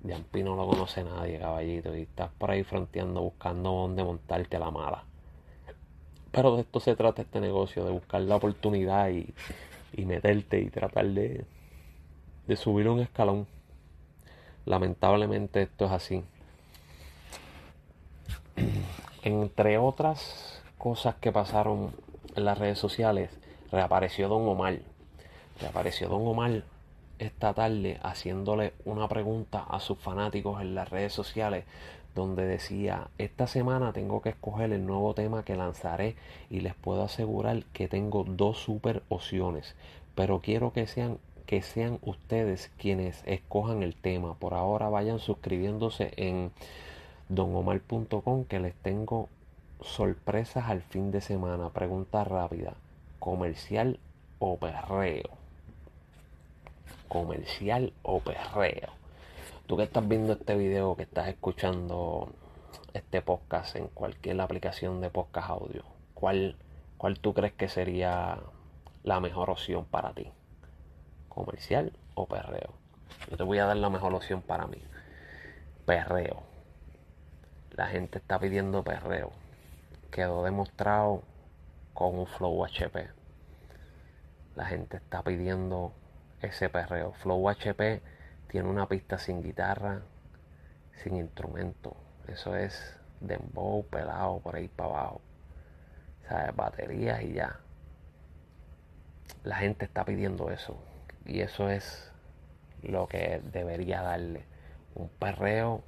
Jean 0.04 0.26
no 0.44 0.56
lo 0.56 0.66
conoce 0.66 1.04
nadie, 1.04 1.38
caballito, 1.38 1.96
y 1.96 2.02
estás 2.02 2.30
por 2.36 2.50
ahí 2.50 2.64
fronteando 2.64 3.22
buscando 3.22 3.70
dónde 3.70 4.04
montarte 4.04 4.58
la 4.58 4.70
mala. 4.70 5.04
Pero 6.32 6.56
de 6.56 6.62
esto 6.62 6.80
se 6.80 6.96
trata 6.96 7.22
este 7.22 7.40
negocio, 7.40 7.84
de 7.84 7.92
buscar 7.92 8.20
la 8.22 8.36
oportunidad 8.36 9.10
y, 9.10 9.32
y 9.94 10.04
meterte 10.06 10.60
y 10.60 10.70
tratar 10.70 11.06
de, 11.06 11.44
de 12.46 12.56
subir 12.56 12.88
un 12.88 13.00
escalón. 13.00 13.46
Lamentablemente 14.64 15.62
esto 15.62 15.86
es 15.86 15.92
así. 15.92 16.24
Entre 19.22 19.78
otras 19.78 20.62
cosas 20.78 21.14
que 21.16 21.32
pasaron 21.32 21.92
en 22.34 22.44
las 22.44 22.58
redes 22.58 22.78
sociales, 22.78 23.30
reapareció 23.70 24.28
Don 24.28 24.46
Omar. 24.48 24.80
Reapareció 25.60 26.08
Don 26.08 26.26
Omar 26.26 26.64
esta 27.18 27.54
tarde 27.54 28.00
haciéndole 28.02 28.72
una 28.84 29.06
pregunta 29.08 29.64
a 29.68 29.78
sus 29.80 29.98
fanáticos 29.98 30.60
en 30.60 30.74
las 30.74 30.90
redes 30.90 31.12
sociales 31.12 31.64
donde 32.14 32.44
decía, 32.44 33.08
esta 33.18 33.46
semana 33.46 33.92
tengo 33.92 34.20
que 34.20 34.30
escoger 34.30 34.72
el 34.72 34.84
nuevo 34.84 35.14
tema 35.14 35.44
que 35.44 35.56
lanzaré 35.56 36.16
y 36.50 36.60
les 36.60 36.74
puedo 36.74 37.02
asegurar 37.02 37.64
que 37.72 37.88
tengo 37.88 38.24
dos 38.24 38.58
super 38.58 39.02
opciones, 39.08 39.74
pero 40.14 40.40
quiero 40.40 40.72
que 40.72 40.86
sean 40.86 41.18
que 41.52 41.60
sean 41.60 41.98
ustedes 42.00 42.70
quienes 42.78 43.22
escojan 43.26 43.82
el 43.82 43.94
tema. 43.94 44.32
Por 44.36 44.54
ahora 44.54 44.88
vayan 44.88 45.18
suscribiéndose 45.18 46.10
en 46.16 46.50
donomar.com 47.28 48.46
que 48.46 48.58
les 48.58 48.74
tengo 48.76 49.28
sorpresas 49.82 50.70
al 50.70 50.80
fin 50.80 51.10
de 51.10 51.20
semana. 51.20 51.68
Pregunta 51.68 52.24
rápida. 52.24 52.72
¿Comercial 53.18 54.00
o 54.38 54.56
perreo? 54.56 55.28
¿Comercial 57.08 57.92
o 58.00 58.20
perreo? 58.20 58.88
Tú 59.66 59.76
que 59.76 59.82
estás 59.82 60.08
viendo 60.08 60.32
este 60.32 60.56
video, 60.56 60.96
que 60.96 61.02
estás 61.02 61.28
escuchando 61.28 62.32
este 62.94 63.20
podcast 63.20 63.76
en 63.76 63.88
cualquier 63.88 64.40
aplicación 64.40 65.02
de 65.02 65.10
podcast 65.10 65.50
audio, 65.50 65.84
¿cuál, 66.14 66.56
cuál 66.96 67.20
tú 67.20 67.34
crees 67.34 67.52
que 67.52 67.68
sería 67.68 68.38
la 69.02 69.20
mejor 69.20 69.50
opción 69.50 69.84
para 69.84 70.14
ti? 70.14 70.32
¿Comercial 71.34 71.94
o 72.14 72.26
perreo? 72.26 72.74
Yo 73.30 73.38
te 73.38 73.42
voy 73.42 73.58
a 73.58 73.64
dar 73.64 73.78
la 73.78 73.88
mejor 73.88 74.12
opción 74.14 74.42
para 74.42 74.66
mí. 74.66 74.76
Perreo. 75.86 76.42
La 77.70 77.86
gente 77.86 78.18
está 78.18 78.38
pidiendo 78.38 78.84
perreo. 78.84 79.30
Quedó 80.10 80.44
demostrado 80.44 81.22
con 81.94 82.18
un 82.18 82.26
Flow 82.26 82.62
HP. 82.66 83.08
La 84.56 84.66
gente 84.66 84.98
está 84.98 85.22
pidiendo 85.22 85.94
ese 86.42 86.68
perreo. 86.68 87.14
Flow 87.14 87.48
HP 87.48 88.02
tiene 88.48 88.68
una 88.68 88.86
pista 88.86 89.16
sin 89.16 89.42
guitarra, 89.42 90.02
sin 91.02 91.16
instrumento. 91.16 91.96
Eso 92.28 92.54
es 92.56 93.00
dembow, 93.20 93.86
pelado, 93.86 94.40
por 94.40 94.56
ahí 94.56 94.68
para 94.68 94.90
abajo. 94.90 95.22
¿Sabes? 96.28 96.54
Baterías 96.54 97.22
y 97.22 97.32
ya. 97.32 97.58
La 99.44 99.56
gente 99.56 99.86
está 99.86 100.04
pidiendo 100.04 100.50
eso. 100.50 100.91
Y 101.26 101.40
eso 101.40 101.68
es 101.68 102.12
lo 102.82 103.06
que 103.06 103.40
debería 103.52 104.02
darle. 104.02 104.44
Un 104.94 105.08
perreo 105.08 105.82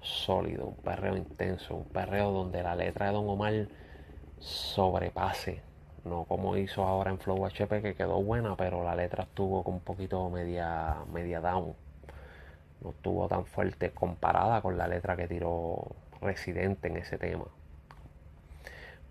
sólido, 0.00 0.66
un 0.66 0.76
perreo 0.76 1.16
intenso, 1.16 1.76
un 1.76 1.84
perreo 1.84 2.30
donde 2.30 2.62
la 2.62 2.74
letra 2.74 3.06
de 3.06 3.12
Don 3.12 3.28
Omar 3.28 3.68
sobrepase. 4.38 5.62
No 6.04 6.24
como 6.24 6.56
hizo 6.56 6.84
ahora 6.84 7.10
en 7.10 7.18
Flow 7.18 7.44
HP 7.44 7.82
que 7.82 7.94
quedó 7.94 8.22
buena, 8.22 8.56
pero 8.56 8.82
la 8.82 8.94
letra 8.94 9.24
estuvo 9.24 9.62
con 9.62 9.74
un 9.74 9.80
poquito 9.80 10.30
media, 10.30 10.96
media 11.12 11.40
down 11.40 11.74
no 12.82 12.90
estuvo 12.90 13.28
tan 13.28 13.44
fuerte 13.44 13.90
comparada 13.90 14.62
con 14.62 14.78
la 14.78 14.88
letra 14.88 15.16
que 15.16 15.28
tiró 15.28 15.86
Residente 16.20 16.88
en 16.88 16.98
ese 16.98 17.16
tema. 17.16 17.46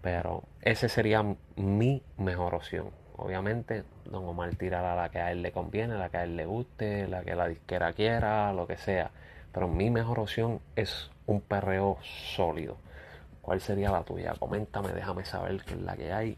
Pero 0.01 0.43
ese 0.61 0.89
sería 0.89 1.23
mi 1.55 2.03
mejor 2.17 2.53
opción. 2.53 2.91
Obviamente, 3.21 3.83
Don 4.05 4.25
Omar 4.25 4.55
tirará 4.55 4.95
la 4.95 5.09
que 5.09 5.19
a 5.19 5.31
él 5.31 5.41
le 5.41 5.51
conviene, 5.51 5.95
la 5.95 6.09
que 6.09 6.17
a 6.17 6.23
él 6.23 6.37
le 6.37 6.45
guste, 6.45 7.07
la 7.07 7.23
que 7.23 7.35
la 7.35 7.47
disquera 7.47 7.93
quiera, 7.93 8.53
lo 8.53 8.65
que 8.65 8.77
sea. 8.77 9.11
Pero 9.51 9.67
mi 9.67 9.89
mejor 9.89 10.19
opción 10.19 10.61
es 10.75 11.11
un 11.25 11.41
perreo 11.41 11.97
sólido. 12.35 12.77
¿Cuál 13.41 13.61
sería 13.61 13.91
la 13.91 14.03
tuya? 14.03 14.33
Coméntame, 14.39 14.93
déjame 14.93 15.25
saber 15.25 15.63
qué 15.63 15.73
es 15.73 15.81
la 15.81 15.95
que 15.97 16.13
hay. 16.13 16.37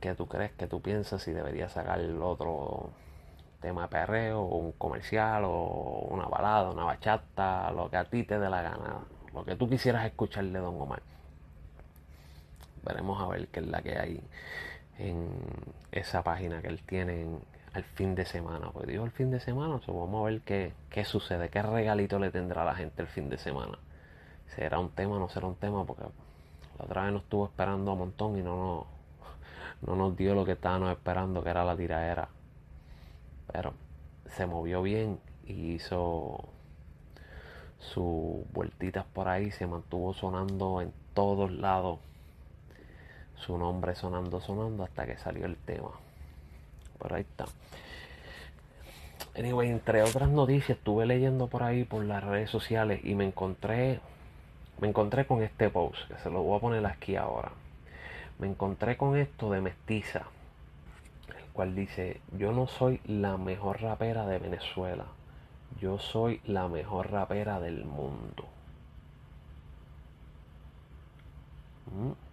¿Qué 0.00 0.14
tú 0.14 0.26
crees? 0.26 0.52
¿Qué 0.52 0.66
tú 0.66 0.80
piensas? 0.80 1.22
Si 1.22 1.32
debería 1.32 1.68
sacar 1.68 2.00
el 2.00 2.22
otro 2.22 2.90
tema 3.60 3.88
perreo, 3.88 4.42
un 4.42 4.72
comercial, 4.72 5.44
o 5.44 6.06
una 6.10 6.26
balada, 6.26 6.70
una 6.70 6.84
bachata, 6.84 7.70
lo 7.72 7.90
que 7.90 7.96
a 7.96 8.04
ti 8.04 8.24
te 8.24 8.38
dé 8.38 8.48
la 8.48 8.62
gana, 8.62 9.00
lo 9.34 9.44
que 9.44 9.56
tú 9.56 9.68
quisieras 9.68 10.06
escuchar 10.06 10.44
de 10.44 10.58
Don 10.58 10.80
Omar. 10.80 11.02
Veremos 12.82 13.20
a 13.20 13.28
ver 13.28 13.48
qué 13.48 13.60
es 13.60 13.66
la 13.66 13.82
que 13.82 13.98
hay 13.98 14.22
en 14.98 15.28
esa 15.92 16.22
página 16.22 16.60
que 16.60 16.68
él 16.68 16.80
tiene 16.82 17.26
al 17.72 17.84
fin 17.84 18.14
de 18.14 18.24
semana. 18.24 18.70
Pues 18.72 18.86
digo 18.86 19.04
el 19.04 19.10
fin 19.10 19.30
de 19.30 19.40
semana, 19.40 19.80
vamos 19.86 20.22
a 20.22 20.30
ver 20.30 20.40
qué, 20.42 20.72
qué 20.90 21.04
sucede, 21.04 21.48
qué 21.48 21.62
regalito 21.62 22.18
le 22.18 22.30
tendrá 22.30 22.62
a 22.62 22.66
la 22.66 22.74
gente 22.74 23.02
el 23.02 23.08
fin 23.08 23.28
de 23.28 23.38
semana. 23.38 23.78
¿Será 24.54 24.78
un 24.78 24.90
tema 24.90 25.16
o 25.16 25.18
no 25.18 25.28
será 25.28 25.46
un 25.46 25.56
tema? 25.56 25.84
Porque 25.84 26.04
la 26.78 26.84
otra 26.84 27.04
vez 27.04 27.12
nos 27.12 27.22
estuvo 27.22 27.46
esperando 27.46 27.92
un 27.92 27.98
montón 27.98 28.38
y 28.38 28.42
no 28.42 28.56
nos, 28.56 28.86
no 29.88 29.96
nos 29.96 30.16
dio 30.16 30.34
lo 30.34 30.44
que 30.44 30.52
estábamos 30.52 30.90
esperando, 30.90 31.42
que 31.42 31.50
era 31.50 31.64
la 31.64 31.76
tiradera 31.76 32.28
pero 33.52 33.74
se 34.36 34.46
movió 34.46 34.82
bien 34.82 35.18
y 35.44 35.72
hizo 35.72 36.48
sus 37.78 38.50
vueltitas 38.52 39.04
por 39.06 39.28
ahí, 39.28 39.50
se 39.50 39.66
mantuvo 39.66 40.14
sonando 40.14 40.80
en 40.80 40.92
todos 41.14 41.50
lados. 41.50 41.98
Su 43.44 43.58
nombre 43.58 43.94
sonando, 43.94 44.40
sonando 44.40 44.84
hasta 44.84 45.06
que 45.06 45.16
salió 45.18 45.46
el 45.46 45.56
tema. 45.56 45.90
Pero 47.00 47.14
ahí 47.14 47.22
está. 47.22 47.46
Anyway, 49.36 49.68
entre 49.70 50.02
otras 50.02 50.28
noticias, 50.28 50.78
estuve 50.78 51.06
leyendo 51.06 51.46
por 51.46 51.62
ahí 51.62 51.84
por 51.84 52.04
las 52.04 52.22
redes 52.22 52.50
sociales 52.50 53.00
y 53.04 53.14
me 53.14 53.24
encontré 53.24 54.00
me 54.80 54.88
encontré 54.88 55.26
con 55.26 55.42
este 55.42 55.68
post, 55.68 56.08
que 56.08 56.16
se 56.22 56.30
lo 56.30 56.42
voy 56.42 56.56
a 56.56 56.60
poner 56.60 56.86
aquí 56.86 57.14
ahora. 57.14 57.52
Me 58.38 58.46
encontré 58.46 58.96
con 58.96 59.16
esto 59.16 59.50
de 59.50 59.60
mestiza 59.60 60.26
cual 61.52 61.74
dice, 61.74 62.20
yo 62.38 62.52
no 62.52 62.66
soy 62.66 63.00
la 63.06 63.36
mejor 63.36 63.82
rapera 63.82 64.26
de 64.26 64.38
Venezuela, 64.38 65.04
yo 65.78 65.98
soy 65.98 66.40
la 66.44 66.68
mejor 66.68 67.10
rapera 67.10 67.60
del 67.60 67.84
mundo. 67.84 68.46
¿Mm? 71.86 72.29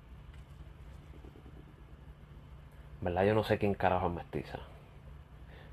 ¿Verdad? 3.01 3.25
Yo 3.25 3.35
no 3.35 3.43
sé 3.43 3.57
quién 3.57 3.73
carajo 3.73 4.07
es 4.07 4.13
mestiza. 4.13 4.59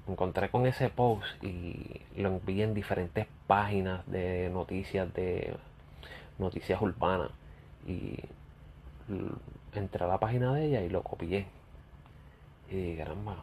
Me 0.07 0.13
encontré 0.13 0.51
con 0.51 0.67
ese 0.67 0.91
post 0.91 1.43
y 1.43 2.03
lo 2.17 2.29
envié 2.29 2.65
en 2.65 2.75
diferentes 2.75 3.27
páginas 3.47 4.07
de 4.07 4.51
noticias 4.51 5.13
de 5.15 5.57
noticias 6.39 6.81
urbanas 6.83 7.31
y 7.87 8.19
entré 9.73 10.05
a 10.05 10.09
la 10.09 10.19
página 10.19 10.53
de 10.55 10.67
ella 10.67 10.81
y 10.83 10.89
lo 10.89 11.03
copié 11.03 11.47
y 12.71 12.97
caramba. 12.97 13.37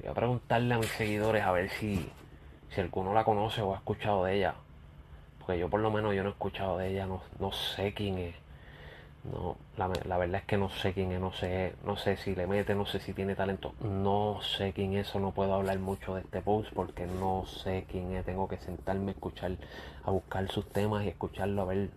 Voy 0.00 0.10
a 0.10 0.14
preguntarle 0.14 0.74
a 0.74 0.78
mis 0.78 0.90
seguidores 0.90 1.42
a 1.42 1.52
ver 1.52 1.70
si, 1.70 2.08
si 2.70 2.80
alguno 2.80 3.14
la 3.14 3.24
conoce 3.24 3.62
o 3.62 3.74
ha 3.74 3.78
escuchado 3.78 4.24
de 4.24 4.36
ella. 4.36 4.54
Porque 5.38 5.58
yo 5.58 5.68
por 5.68 5.80
lo 5.80 5.90
menos 5.90 6.14
yo 6.14 6.22
no 6.22 6.30
he 6.30 6.32
escuchado 6.32 6.78
de 6.78 6.90
ella, 6.90 7.06
no, 7.06 7.22
no 7.38 7.52
sé 7.52 7.94
quién 7.94 8.18
es. 8.18 8.34
No, 9.32 9.56
la, 9.76 9.90
la, 10.04 10.16
verdad 10.16 10.40
es 10.40 10.46
que 10.46 10.56
no 10.56 10.70
sé 10.70 10.92
quién 10.92 11.12
es, 11.12 11.20
no 11.20 11.32
sé, 11.32 11.74
no 11.84 11.96
sé 11.96 12.16
si 12.16 12.34
le 12.34 12.46
mete, 12.46 12.74
no 12.74 12.86
sé 12.86 13.00
si 13.00 13.12
tiene 13.12 13.34
talento, 13.34 13.74
no 13.80 14.40
sé 14.42 14.72
quién 14.72 14.94
es, 14.94 15.14
no 15.16 15.32
puedo 15.32 15.54
hablar 15.54 15.78
mucho 15.78 16.14
de 16.14 16.22
este 16.22 16.40
post 16.40 16.72
porque 16.72 17.06
no 17.06 17.44
sé 17.46 17.84
quién 17.90 18.12
es, 18.12 18.24
tengo 18.24 18.48
que 18.48 18.58
sentarme 18.58 19.10
a 19.10 19.14
escuchar, 19.14 19.56
a 20.04 20.10
buscar 20.10 20.48
sus 20.48 20.68
temas 20.70 21.04
y 21.04 21.08
escucharlo 21.08 21.62
a 21.62 21.64
ver 21.66 21.90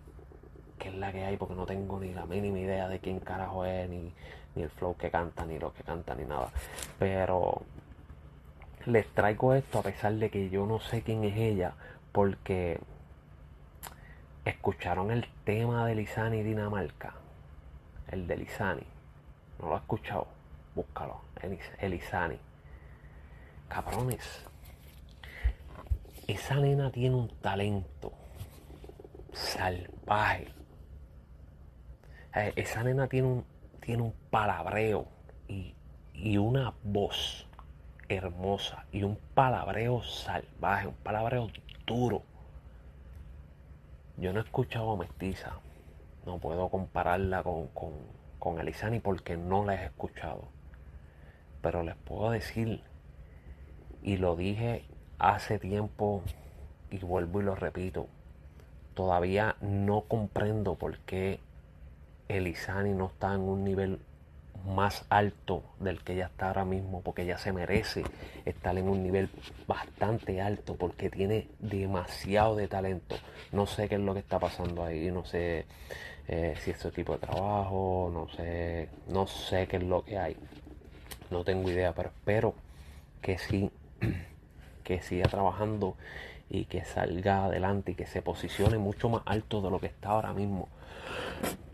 qué 0.78 0.88
es 0.88 0.94
la 0.94 1.12
que 1.12 1.24
hay, 1.24 1.36
porque 1.36 1.54
no 1.54 1.64
tengo 1.64 2.00
ni 2.00 2.12
la 2.12 2.26
mínima 2.26 2.58
idea 2.58 2.88
de 2.88 2.98
quién 2.98 3.20
carajo 3.20 3.64
es, 3.64 3.88
ni, 3.88 4.12
ni 4.54 4.62
el 4.62 4.70
flow 4.70 4.96
que 4.96 5.10
canta, 5.10 5.46
ni 5.46 5.58
lo 5.58 5.72
que 5.72 5.82
canta, 5.84 6.14
ni 6.14 6.24
nada. 6.24 6.50
Pero 6.98 7.62
les 8.86 9.06
traigo 9.08 9.54
esto 9.54 9.78
a 9.78 9.82
pesar 9.82 10.14
de 10.14 10.28
que 10.30 10.50
yo 10.50 10.66
no 10.66 10.80
sé 10.80 11.02
quién 11.02 11.24
es 11.24 11.36
ella, 11.36 11.74
porque 12.10 12.80
escucharon 14.44 15.10
el 15.10 15.26
tema 15.44 15.86
de 15.86 15.94
Lizani 15.94 16.42
Dinamarca, 16.42 17.14
el 18.12 18.26
de 18.26 18.36
Lizani. 18.36 18.86
No 19.58 19.68
lo 19.68 19.74
ha 19.74 19.78
escuchado, 19.78 20.28
búscalo, 20.74 21.20
Elizani. 21.80 22.38
Cabrones, 23.68 24.44
esa 26.26 26.56
nena 26.56 26.90
tiene 26.90 27.16
un 27.16 27.28
talento 27.40 28.12
salvaje. 29.32 30.48
Eh, 32.34 32.52
esa 32.56 32.82
nena 32.82 33.08
tiene 33.08 33.28
un, 33.28 33.44
tiene 33.80 34.02
un 34.02 34.12
palabreo 34.30 35.06
y, 35.48 35.74
una 36.36 36.72
voz 36.84 37.48
hermosa 38.08 38.84
y 38.92 39.02
un 39.02 39.18
palabreo 39.34 40.02
salvaje, 40.02 40.86
un 40.86 40.94
palabreo 40.94 41.48
duro. 41.84 42.22
Yo 44.18 44.32
no 44.32 44.40
he 44.40 44.42
escuchado 44.42 44.92
a 44.92 44.96
Mestiza, 44.96 45.58
no 46.26 46.38
puedo 46.38 46.68
compararla 46.68 47.42
con, 47.42 47.68
con, 47.68 47.92
con 48.38 48.56
porque 49.02 49.36
no 49.36 49.64
la 49.64 49.74
he 49.74 49.86
escuchado. 49.86 50.48
Pero 51.60 51.82
les 51.82 51.96
puedo 51.96 52.30
decir, 52.30 52.82
y 54.02 54.16
lo 54.16 54.36
dije 54.36 54.84
hace 55.18 55.58
tiempo 55.58 56.22
y 56.90 56.98
vuelvo 56.98 57.40
y 57.40 57.44
lo 57.44 57.54
repito, 57.54 58.08
todavía 58.94 59.56
no 59.60 60.02
comprendo 60.02 60.74
por 60.74 60.98
qué 60.98 61.40
Elizani 62.28 62.92
no 62.92 63.06
está 63.06 63.34
en 63.34 63.42
un 63.42 63.64
nivel 63.64 64.00
más 64.66 65.04
alto 65.08 65.62
del 65.80 66.02
que 66.02 66.14
ella 66.14 66.26
está 66.26 66.48
ahora 66.48 66.64
mismo, 66.64 67.00
porque 67.02 67.22
ella 67.22 67.38
se 67.38 67.52
merece 67.52 68.04
estar 68.44 68.76
en 68.78 68.88
un 68.88 69.02
nivel 69.02 69.28
bastante 69.66 70.40
alto, 70.40 70.76
porque 70.76 71.10
tiene 71.10 71.48
demasiado 71.58 72.56
de 72.56 72.68
talento. 72.68 73.16
No 73.50 73.66
sé 73.66 73.88
qué 73.88 73.96
es 73.96 74.00
lo 74.00 74.14
que 74.14 74.20
está 74.20 74.38
pasando 74.38 74.84
ahí, 74.84 75.10
no 75.10 75.24
sé 75.24 75.66
eh, 76.28 76.54
si 76.60 76.70
es 76.70 76.78
tipo 76.94 77.12
de 77.14 77.18
trabajo, 77.18 78.10
no 78.12 78.28
sé, 78.36 78.88
no 79.08 79.26
sé 79.26 79.66
qué 79.66 79.76
es 79.76 79.82
lo 79.82 80.04
que 80.04 80.18
hay. 80.18 80.36
No 81.30 81.44
tengo 81.44 81.70
idea, 81.70 81.92
pero 81.94 82.10
espero 82.10 82.54
que 83.20 83.38
sí, 83.38 83.70
que 84.84 85.00
siga 85.02 85.28
trabajando 85.28 85.96
y 86.50 86.66
que 86.66 86.84
salga 86.84 87.46
adelante 87.46 87.92
y 87.92 87.94
que 87.94 88.06
se 88.06 88.20
posicione 88.20 88.78
mucho 88.78 89.08
más 89.08 89.22
alto 89.24 89.62
de 89.62 89.70
lo 89.70 89.80
que 89.80 89.86
está 89.86 90.10
ahora 90.10 90.32
mismo. 90.34 90.68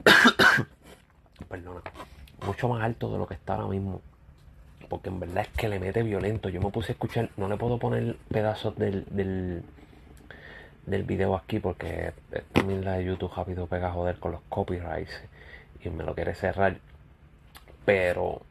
Perdona, 1.49 1.83
mucho 2.47 2.69
más 2.69 2.83
alto 2.83 3.11
de 3.11 3.19
lo 3.19 3.27
que 3.27 3.35
está 3.35 3.55
ahora 3.55 3.69
mismo. 3.69 4.01
Porque 4.89 5.09
en 5.09 5.21
verdad 5.21 5.43
es 5.43 5.49
que 5.49 5.69
le 5.69 5.79
mete 5.79 6.03
violento. 6.03 6.49
Yo 6.49 6.61
me 6.61 6.71
puse 6.71 6.93
a 6.93 6.95
escuchar, 6.95 7.31
no 7.37 7.49
le 7.49 7.57
puedo 7.57 7.79
poner 7.79 8.17
pedazos 8.31 8.77
del, 8.77 9.05
del, 9.11 9.63
del 10.89 11.05
video 11.05 11.37
aquí 11.37 11.61
porque 11.61 12.13
también 12.53 12.85
la 12.85 12.95
de 12.95 13.05
YouTube 13.05 13.33
rápido 13.35 13.67
pega 13.67 13.89
a 13.89 13.93
joder 13.93 14.19
con 14.19 14.33
los 14.33 14.41
copyrights 14.49 15.21
y 15.85 15.91
me 15.91 16.05
lo 16.05 16.15
quiere 16.15 16.35
cerrar. 16.35 16.79
Pero 17.85 18.43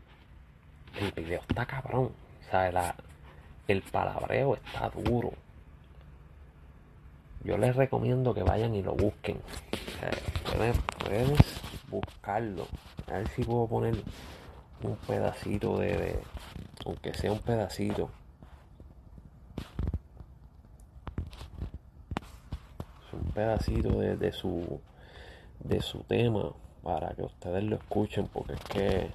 el 1.00 1.12
video 1.12 1.42
está 1.48 1.66
cabrón. 1.66 2.12
Sea, 2.50 2.72
la, 2.72 2.96
el 3.68 3.82
palabreo 3.82 4.56
está 4.56 4.90
duro. 4.90 5.34
Yo 7.44 7.58
les 7.58 7.76
recomiendo 7.76 8.34
que 8.34 8.44
vayan 8.44 8.76
y 8.76 8.84
lo 8.84 8.94
busquen. 8.94 9.40
puedes, 10.54 10.78
buscarlo. 11.90 12.68
A 13.08 13.14
ver 13.14 13.28
si 13.30 13.44
puedo 13.44 13.68
poner 13.68 13.96
un 14.84 14.96
pedacito 15.08 15.80
de, 15.80 16.20
aunque 16.86 17.14
sea 17.14 17.32
un 17.32 17.40
pedacito. 17.40 18.10
Un 23.24 23.32
pedacito 23.32 24.00
de, 24.00 24.16
de 24.18 24.32
su 24.32 24.80
de 25.60 25.82
su 25.82 26.00
tema 26.04 26.52
para 26.84 27.10
que 27.16 27.24
ustedes 27.24 27.64
lo 27.64 27.76
escuchen 27.78 28.28
porque 28.28 28.54
es 28.54 28.60
que 28.62 29.12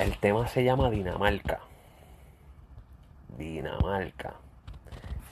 el, 0.00 0.18
tema 0.18 0.48
se 0.48 0.64
llama 0.64 0.90
Dinamarca. 0.90 1.60
Dinamarca. 3.36 4.34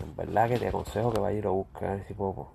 En 0.01 0.15
verdad 0.15 0.49
que 0.49 0.59
te 0.59 0.69
aconsejo 0.69 1.13
que 1.13 1.21
vayas 1.21 1.37
a 1.37 1.39
ir 1.39 1.47
a 1.47 1.51
buscar 1.51 1.99
ese 1.99 2.15
poco. 2.15 2.53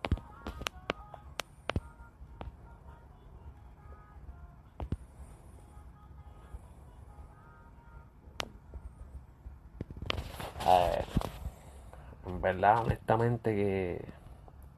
Verdad, 12.41 12.83
honestamente 12.83 13.55
que 13.55 14.05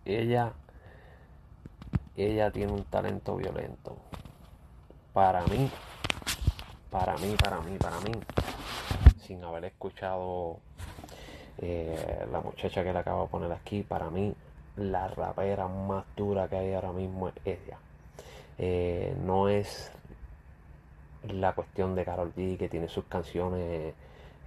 ella, 0.05 0.53
ella 2.15 2.51
tiene 2.51 2.71
un 2.73 2.83
talento 2.83 3.35
violento. 3.35 3.95
Para 5.13 5.45
mí, 5.47 5.69
para 6.89 7.17
mí, 7.17 7.35
para 7.41 7.61
mí, 7.61 7.77
para 7.77 7.99
mí, 8.01 8.11
sin 9.25 9.43
haber 9.43 9.65
escuchado 9.65 10.59
eh, 11.59 12.25
la 12.31 12.41
muchacha 12.41 12.83
que 12.83 12.91
le 12.91 12.99
acabo 12.99 13.23
de 13.23 13.29
poner 13.29 13.51
aquí, 13.51 13.83
para 13.83 14.09
mí 14.09 14.33
la 14.75 15.07
rapera 15.07 15.67
más 15.67 16.03
dura 16.15 16.47
que 16.47 16.57
hay 16.57 16.73
ahora 16.73 16.91
mismo 16.91 17.29
es 17.29 17.35
ella. 17.45 17.77
Eh, 18.57 19.15
no 19.23 19.49
es 19.49 19.91
la 21.31 21.53
cuestión 21.53 21.95
de 21.95 22.05
Carol 22.05 22.33
G 22.35 22.57
que 22.57 22.69
tiene 22.69 22.87
sus 22.87 23.05
canciones 23.05 23.93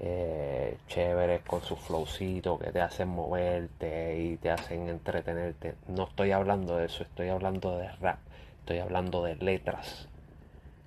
eh, 0.01 0.77
chéveres 0.89 1.43
con 1.43 1.63
su 1.63 1.77
flowcito 1.77 2.59
que 2.59 2.71
te 2.71 2.81
hacen 2.81 3.09
moverte 3.09 4.19
y 4.19 4.37
te 4.37 4.51
hacen 4.51 4.89
entretenerte. 4.89 5.75
No 5.89 6.05
estoy 6.05 6.33
hablando 6.33 6.77
de 6.77 6.87
eso, 6.87 7.03
estoy 7.03 7.29
hablando 7.29 7.79
de 7.79 7.91
rap, 7.93 8.19
estoy 8.61 8.79
hablando 8.79 9.25
de 9.25 9.37
letras, 9.37 10.09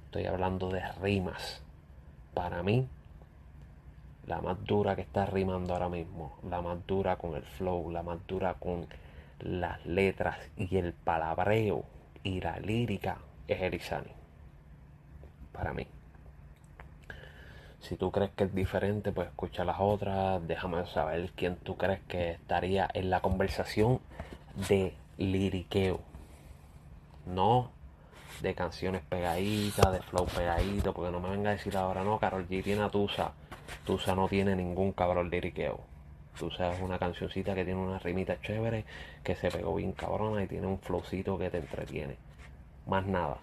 Estoy 0.10 0.26
hablando 0.26 0.72
de 0.72 0.82
rimas. 1.04 1.62
Para 2.34 2.63
mí, 2.63 2.88
la 4.26 4.41
más 4.41 4.58
dura 4.63 4.95
que 4.95 5.04
está 5.04 5.28
rimando 5.28 5.74
ahora 5.74 5.88
mismo, 5.88 6.34
la 6.50 6.63
más 6.63 6.80
dura 6.88 7.17
con 7.17 7.36
el 7.36 7.43
flow, 7.43 7.91
la 7.91 8.02
más 8.02 8.17
dura 8.26 8.56
con 8.56 8.88
las 9.39 9.86
letras 9.86 10.38
y 10.58 10.78
el 10.78 10.93
palabreo 10.93 11.84
y 12.24 12.41
la 12.41 12.60
lírica 12.60 13.19
es 13.48 13.62
Erizani. 13.62 14.12
Para 15.52 15.74
mí. 15.74 15.86
Si 17.81 17.95
tú 17.95 18.11
crees 18.11 18.31
que 18.31 18.43
es 18.45 18.53
diferente, 18.53 19.11
pues 19.11 19.29
escucha 19.29 19.63
las 19.63 19.77
otras. 19.79 20.45
Déjame 20.47 20.85
saber 20.87 21.31
quién 21.35 21.55
tú 21.57 21.77
crees 21.77 22.01
que 22.07 22.31
estaría 22.31 22.89
en 22.93 23.09
la 23.09 23.21
conversación 23.21 23.99
de 24.67 24.93
liriqueo. 25.17 26.01
No 27.25 27.71
de 28.41 28.55
canciones 28.55 29.01
pegaditas, 29.07 29.91
de 29.91 30.01
flow 30.01 30.25
pegadito, 30.25 30.93
porque 30.93 31.11
no 31.11 31.19
me 31.19 31.29
venga 31.29 31.49
a 31.49 31.53
decir 31.53 31.75
ahora, 31.75 32.03
no, 32.03 32.19
Carol 32.19 32.47
G 32.47 32.63
tiene 32.63 32.83
a 32.83 32.89
Tusa. 32.89 33.33
Tusa 33.85 34.15
no 34.15 34.27
tiene 34.27 34.55
ningún 34.55 34.93
cabrón 34.93 35.29
liriqueo. 35.29 35.79
Tusa 36.37 36.73
es 36.73 36.81
una 36.81 36.97
cancioncita 36.97 37.53
que 37.53 37.65
tiene 37.65 37.79
una 37.79 37.99
rimita 37.99 38.39
chévere, 38.41 38.85
que 39.23 39.35
se 39.35 39.51
pegó 39.51 39.75
bien 39.75 39.91
cabrona 39.91 40.43
y 40.43 40.47
tiene 40.47 40.67
un 40.67 40.79
flowcito 40.79 41.37
que 41.37 41.49
te 41.49 41.57
entretiene. 41.57 42.17
Más 42.87 43.05
nada, 43.05 43.37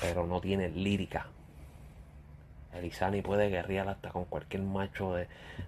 pero 0.00 0.26
no 0.26 0.40
tiene 0.40 0.68
lírica. 0.68 1.26
Elizani 2.74 3.20
puede 3.22 3.48
guerrear 3.48 3.88
hasta 3.88 4.10
con 4.10 4.24
cualquier 4.26 4.62
macho 4.62 5.14
de, 5.14 5.26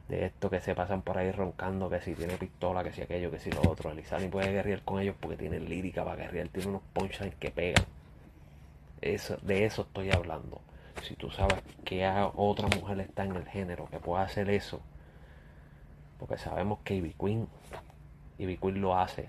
de 0.09 0.27
esto 0.27 0.49
que 0.49 0.61
se 0.61 0.75
pasan 0.75 1.03
por 1.03 1.19
ahí 1.19 1.33
roncando, 1.33 1.91
que 1.91 2.01
si 2.01 2.15
tiene 2.15 2.37
pistola, 2.37 2.85
que 2.85 2.93
si 2.93 3.03
aquello, 3.03 3.31
que 3.31 3.39
si 3.39 3.51
lo 3.51 3.63
otro. 3.63 3.91
Elizani 3.91 4.29
puede 4.29 4.53
guerrear 4.53 4.83
con 4.83 5.01
ellos 5.01 5.17
porque 5.19 5.37
tiene 5.37 5.59
lírica 5.59 6.05
para 6.05 6.17
guerrear, 6.17 6.49
tiene 6.49 6.69
unos 6.69 6.83
punchlines 6.93 7.35
que 7.37 7.51
pegan. 7.51 7.85
Eso, 9.01 9.37
de 9.43 9.65
eso 9.65 9.83
estoy 9.83 10.11
hablando. 10.13 10.61
Si 11.03 11.17
tú 11.17 11.31
sabes 11.31 11.61
que 11.85 12.07
otra 12.37 12.69
mujer 12.69 13.01
está 13.01 13.25
en 13.25 13.35
el 13.35 13.47
género 13.47 13.89
que 13.91 13.99
pueda 13.99 14.23
hacer 14.23 14.49
eso, 14.51 14.81
porque 16.19 16.39
sabemos 16.39 16.79
que 16.85 16.95
Ivy 16.95 17.15
Queen, 17.19 17.49
Queen 18.39 18.81
lo 18.81 18.97
hace, 18.97 19.29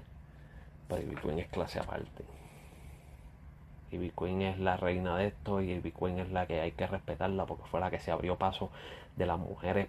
pero 0.87 1.01
Ivy 1.01 1.15
Queen 1.15 1.39
es 1.39 1.47
clase 1.47 1.79
aparte. 1.79 2.23
Ivy 3.93 4.11
Queen 4.17 4.41
es 4.41 4.59
la 4.59 4.77
reina 4.77 5.17
de 5.17 5.27
esto 5.27 5.61
y 5.61 5.79
Queen 5.81 6.19
es 6.19 6.31
la 6.31 6.47
que 6.47 6.61
hay 6.61 6.71
que 6.71 6.87
respetarla 6.87 7.45
porque 7.45 7.65
fue 7.65 7.79
la 7.79 7.91
que 7.91 7.99
se 7.99 8.11
abrió 8.11 8.37
paso 8.37 8.69
de 9.15 9.25
las 9.25 9.39
mujeres 9.39 9.87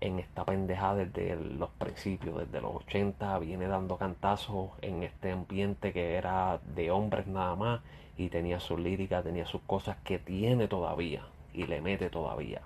en 0.00 0.18
esta 0.18 0.44
pendejada 0.44 1.04
desde 1.04 1.36
los 1.36 1.70
principios, 1.70 2.36
desde 2.36 2.60
los 2.60 2.74
80, 2.74 3.38
viene 3.38 3.68
dando 3.68 3.96
cantazos 3.96 4.70
en 4.80 5.04
este 5.04 5.30
ambiente 5.30 5.92
que 5.92 6.16
era 6.16 6.58
de 6.74 6.90
hombres 6.90 7.28
nada 7.28 7.54
más 7.54 7.80
y 8.16 8.28
tenía 8.28 8.58
su 8.58 8.76
lírica, 8.76 9.22
tenía 9.22 9.46
sus 9.46 9.62
cosas 9.62 9.96
que 10.02 10.18
tiene 10.18 10.66
todavía 10.66 11.22
y 11.54 11.66
le 11.66 11.80
mete 11.80 12.10
todavía. 12.10 12.62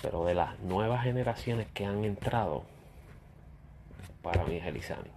Pero 0.00 0.24
de 0.24 0.34
las 0.34 0.60
nuevas 0.60 1.02
generaciones 1.02 1.66
que 1.74 1.84
han 1.84 2.04
entrado, 2.04 2.62
para 4.22 4.44
mí 4.44 4.56
es 4.56 4.66
Elizani. 4.66 5.10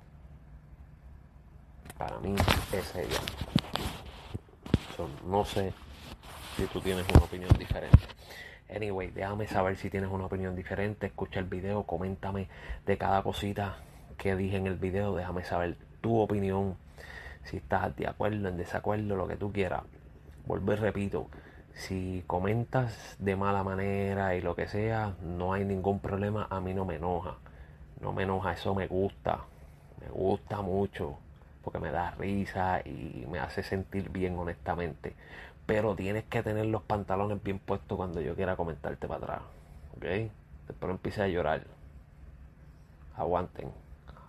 Para 2.00 2.18
mí 2.18 2.34
es 2.74 2.96
ella. 2.96 3.61
No 5.26 5.46
sé 5.46 5.74
si 6.56 6.66
tú 6.68 6.82
tienes 6.82 7.06
una 7.10 7.24
opinión 7.24 7.52
diferente. 7.58 7.98
Anyway, 8.74 9.12
déjame 9.12 9.48
saber 9.48 9.76
si 9.78 9.90
tienes 9.90 10.10
una 10.10 10.26
opinión 10.26 10.56
diferente. 10.56 11.08
Escucha 11.08 11.40
el 11.40 11.46
video, 11.46 11.84
coméntame 11.84 12.48
de 12.86 12.98
cada 12.98 13.22
cosita 13.22 13.78
que 14.18 14.36
dije 14.36 14.58
en 14.58 14.68
el 14.68 14.78
video. 14.78 15.16
Déjame 15.16 15.44
saber 15.44 15.78
tu 16.02 16.20
opinión 16.20 16.78
si 17.44 17.58
estás 17.58 17.96
de 17.96 18.08
acuerdo, 18.08 18.48
en 18.48 18.58
desacuerdo, 18.58 19.16
lo 19.16 19.28
que 19.28 19.36
tú 19.36 19.52
quieras. 19.52 19.84
Vuelvo 20.46 20.74
y 20.74 20.76
repito, 20.76 21.28
si 21.74 22.24
comentas 22.28 23.16
de 23.20 23.36
mala 23.36 23.64
manera 23.64 24.36
y 24.36 24.42
lo 24.42 24.56
que 24.56 24.68
sea, 24.68 25.16
no 25.22 25.54
hay 25.54 25.66
ningún 25.66 26.00
problema, 26.00 26.48
a 26.50 26.60
mí 26.60 26.74
no 26.74 26.86
me 26.86 26.96
enoja. 26.96 27.38
No 28.00 28.14
me 28.14 28.24
enoja, 28.24 28.54
eso 28.54 28.74
me 28.74 28.88
gusta. 28.88 29.42
Me 30.00 30.08
gusta 30.10 30.62
mucho 30.62 31.18
porque 31.64 31.80
me 31.80 31.92
da 31.92 32.12
risa 32.12 32.82
y 32.86 33.26
me 33.30 33.40
hace 33.40 33.64
sentir 33.64 34.10
bien 34.10 34.38
honestamente. 34.38 35.16
Pero 35.66 35.96
tienes 35.96 36.24
que 36.26 36.44
tener 36.44 36.66
los 36.66 36.82
pantalones 36.84 37.42
bien 37.44 37.60
puestos 37.60 37.98
cuando 37.98 38.22
yo 38.22 38.36
quiera 38.36 38.56
comentarte 38.56 39.08
para 39.08 39.24
atrás. 39.24 39.42
¿Ok? 39.96 40.32
Después 40.68 40.92
empiece 40.92 41.22
a 41.22 41.28
llorar. 41.28 41.64
Aguanten, 43.16 43.72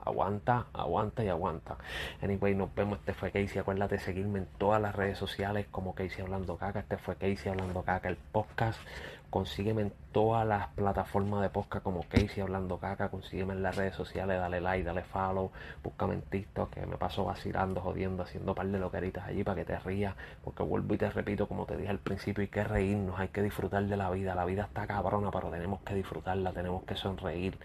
aguanta, 0.05 0.67
aguanta 0.73 1.25
y 1.25 1.29
aguanta. 1.29 1.77
Anyway, 2.23 2.55
nos 2.55 2.75
vemos. 2.75 2.99
Este 2.99 3.15
fue 3.15 3.31
Casey. 3.31 3.59
Acuérdate 3.59 3.97
de 3.97 4.01
seguirme 4.01 4.41
en 4.41 4.47
todas 4.59 4.81
las 4.81 4.95
redes 4.95 5.19
sociales 5.19 5.67
como 5.71 5.95
Casey 5.95 6.23
Hablando 6.23 6.57
Caca. 6.57 6.81
Este 6.81 6.99
fue 6.99 7.17
Casey 7.17 7.51
Hablando 7.51 7.83
Caca, 7.83 8.09
el 8.09 8.17
podcast. 8.17 8.79
Consígueme 9.33 9.81
en 9.81 9.95
todas 10.13 10.47
las 10.47 10.69
plataformas 10.75 11.41
de 11.41 11.49
podcast 11.49 11.83
como 11.83 12.03
Casey 12.03 12.43
Hablando 12.43 12.77
Caca. 12.77 13.09
Consígueme 13.09 13.55
en 13.55 13.63
las 13.63 13.75
redes 13.75 13.95
sociales. 13.95 14.39
Dale 14.39 14.61
like, 14.61 14.85
dale 14.85 15.05
follow. 15.05 15.51
Búscame 15.83 16.13
en 16.13 16.21
TikTok 16.21 16.69
que 16.75 16.85
me 16.85 16.99
paso 16.99 17.25
vacilando, 17.25 17.81
jodiendo, 17.81 18.25
haciendo 18.25 18.53
un 18.53 18.57
par 18.57 18.67
de 18.67 18.79
loqueritas 18.79 19.25
allí 19.25 19.43
para 19.43 19.57
que 19.57 19.65
te 19.65 19.79
rías. 19.79 20.15
Porque 20.45 20.63
vuelvo 20.63 20.93
y 20.93 20.99
te 20.99 21.09
repito, 21.09 21.49
como 21.49 21.65
te 21.65 21.79
dije 21.79 21.89
al 21.89 21.99
principio, 21.99 22.43
hay 22.43 22.49
que 22.49 22.63
reírnos, 22.63 23.19
hay 23.19 23.29
que 23.29 23.41
disfrutar 23.41 23.83
de 23.85 23.97
la 23.97 24.11
vida. 24.11 24.35
La 24.35 24.45
vida 24.45 24.65
está 24.65 24.87
cabrona, 24.87 25.31
pero 25.31 25.49
tenemos 25.49 25.81
que 25.81 25.95
disfrutarla, 25.95 26.53
tenemos 26.53 26.83
que 26.83 26.97
sonreír. 26.97 27.59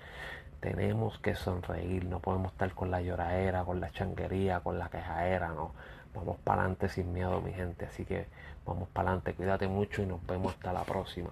Tenemos 0.62 1.20
que 1.20 1.36
sonreír, 1.36 2.06
no 2.06 2.22
podemos 2.22 2.54
estar 2.54 2.72
con 2.76 2.92
la 2.92 3.02
lloradera, 3.02 3.66
con 3.66 3.82
la 3.82 3.92
changuería, 3.92 4.62
con 4.62 4.80
la 4.80 4.88
quejaera, 4.88 5.50
no. 5.50 5.74
Vamos 6.16 6.38
para 6.46 6.62
adelante 6.62 6.88
sin 6.88 7.12
miedo, 7.12 7.42
mi 7.42 7.52
gente. 7.52 7.88
Así 7.88 8.06
que 8.06 8.28
vamos 8.66 8.88
para 8.88 9.10
adelante, 9.10 9.34
cuídate 9.34 9.68
mucho 9.68 10.02
y 10.02 10.06
nos 10.06 10.26
vemos 10.26 10.54
hasta 10.54 10.72
la 10.72 10.86
próxima. 10.86 11.32